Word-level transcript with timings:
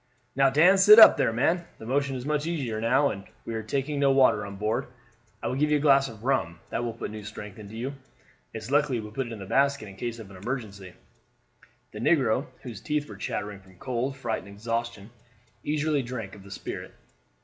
"Now, 0.35 0.49
Dan, 0.49 0.79
sit 0.79 0.97
up; 0.97 1.15
there, 1.15 1.31
man, 1.31 1.67
the 1.77 1.85
motion 1.85 2.15
is 2.15 2.25
much 2.25 2.47
easier 2.47 2.81
now, 2.81 3.11
and 3.11 3.23
we 3.45 3.53
are 3.53 3.61
taking 3.61 3.99
no 3.99 4.11
water 4.11 4.43
on 4.47 4.55
board. 4.55 4.87
I 5.43 5.47
will 5.47 5.53
give 5.53 5.69
you 5.69 5.77
a 5.77 5.79
glass 5.79 6.09
of 6.09 6.23
rum, 6.23 6.59
that 6.71 6.83
will 6.83 6.93
put 6.95 7.11
new 7.11 7.21
strength 7.23 7.59
into 7.59 7.75
you. 7.77 7.93
It's 8.51 8.71
lucky 8.71 8.99
we 8.99 9.11
put 9.11 9.27
it 9.27 9.31
in 9.31 9.37
the 9.37 9.45
basket 9.45 9.87
in 9.87 9.97
case 9.97 10.17
of 10.17 10.31
emergency." 10.31 10.93
The 11.91 11.99
negro, 11.99 12.47
whose 12.63 12.81
teeth 12.81 13.07
were 13.07 13.15
chattering 13.15 13.59
from 13.59 13.77
cold, 13.77 14.17
fright, 14.17 14.39
and 14.41 14.47
exhaustion, 14.49 15.11
eagerly 15.63 16.01
drank 16.01 16.35
off 16.35 16.41
the 16.41 16.49
spirit. 16.49 16.95